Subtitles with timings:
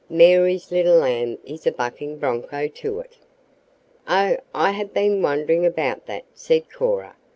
[0.09, 3.17] Mary's little lamb is a 'bucking bronco' to it."
[4.07, 7.15] "Oh, I have been wondering about that," said Cora.